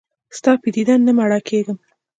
ستا 0.37 0.51
په 0.61 0.67
دیدن 0.75 0.99
نه 1.07 1.11
مړه 1.17 1.39
کېږم. 1.49 1.77